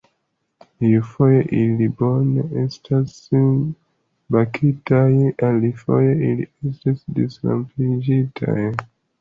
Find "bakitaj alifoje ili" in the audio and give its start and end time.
4.37-6.51